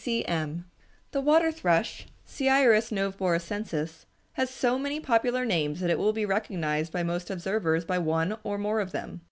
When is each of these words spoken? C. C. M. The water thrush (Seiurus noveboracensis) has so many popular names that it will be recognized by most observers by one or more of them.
C. 0.03 0.21
C. 0.21 0.25
M. 0.27 0.65
The 1.11 1.21
water 1.21 1.51
thrush 1.51 2.07
(Seiurus 2.27 2.89
noveboracensis) 2.91 4.05
has 4.33 4.49
so 4.49 4.79
many 4.79 4.99
popular 4.99 5.45
names 5.45 5.79
that 5.79 5.91
it 5.91 5.99
will 5.99 6.11
be 6.11 6.25
recognized 6.25 6.91
by 6.91 7.03
most 7.03 7.29
observers 7.29 7.85
by 7.85 7.99
one 7.99 8.35
or 8.43 8.57
more 8.57 8.79
of 8.81 8.93
them. 8.93 9.19